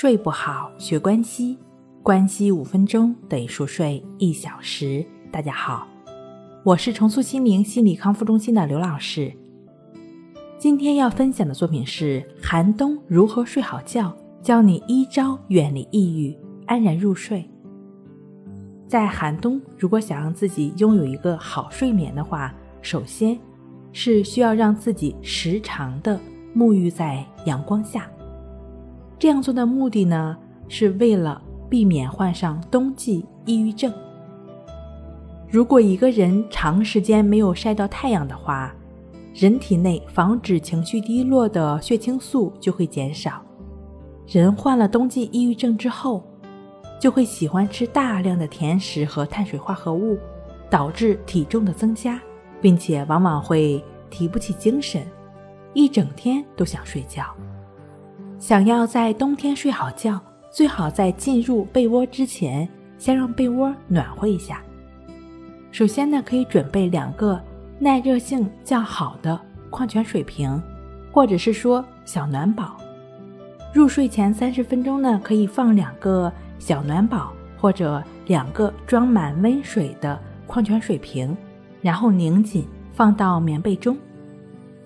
[0.00, 1.58] 睡不好，学关西，
[2.04, 5.04] 关西五分钟等于熟睡一小时。
[5.32, 5.88] 大家好，
[6.62, 9.32] 我是重塑心灵心理康复中心的刘老师。
[10.56, 17.44] 今天要分享的作品是《寒冬如何睡好觉》，教你一招远离抑郁，安然入睡。
[18.86, 23.36] 在寒冬，如果想让自己拥有一个好睡眠的话，首先
[23.92, 26.20] 是需要让自己时常的
[26.54, 28.08] 沐浴在阳光下。
[29.18, 30.36] 这样做的目的呢，
[30.68, 33.92] 是为了避免患上冬季抑郁症。
[35.50, 38.72] 如果一个人长时间没有晒到太阳的话，
[39.34, 43.42] 人体内防止情绪低落的血清素就会减少。
[44.26, 46.22] 人患了冬季抑郁症之后，
[47.00, 50.18] 就会喜欢吃大量的甜食和碳水化合物，
[50.68, 52.20] 导致体重的增加，
[52.60, 55.06] 并且往往会提不起精神，
[55.72, 57.24] 一整天都想睡觉。
[58.38, 64.62] 想要在冬天睡好觉，最好在进入被窝之前，先让被窝暖和一下。
[65.72, 67.40] 首先呢，可以准备两个
[67.80, 69.38] 耐热性较好的
[69.70, 70.62] 矿泉水瓶，
[71.10, 72.76] 或者是说小暖宝。
[73.74, 80.16] 入睡前三十分钟呢，可以放两个小暖宝或者两个装满温水的
[80.46, 81.36] 矿泉水瓶，
[81.82, 83.96] 然后拧紧放到棉被中。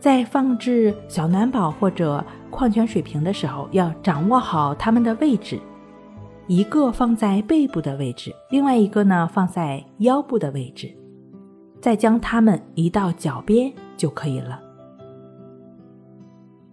[0.01, 5.59] 再放置小暖宝或者矿泉水瓶的时候，要掌握好它们的位置，
[6.47, 10.95] 一个放在背部的位置，另外一个呢放在腰部的位置，
[11.81, 14.61] 再将它们移到脚边就可以了。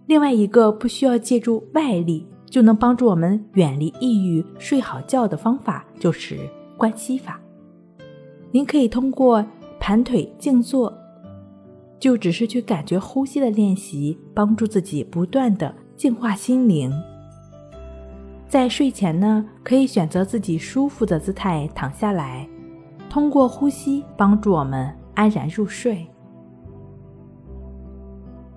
[0.06, 6.38] 另外一个不需要借助外力就能帮助我们远离抑郁、睡好觉的方法，就是
[6.76, 7.40] 关系法。
[8.50, 9.44] 您可以通过
[9.80, 10.92] 盘腿静坐。
[12.00, 16.90] 就只是去感觉呼吸的练习，帮助自己不断的净化心灵。
[18.48, 22.48] 在睡前呢，可以选择自己舒服的姿态躺下来，
[23.08, 26.04] 通过呼吸帮助我们安然入睡。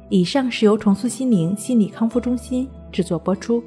[0.09, 3.61] 以上是由重塑心灵心理康复中心制作播出。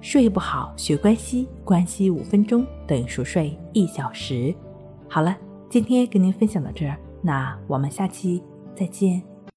[0.00, 4.54] 睡不好学关系，关系五分钟等于熟睡一小时。
[5.08, 5.36] 好了，
[5.68, 8.42] 今天跟您分享到这儿，那我们下期。
[8.74, 9.31] 再见。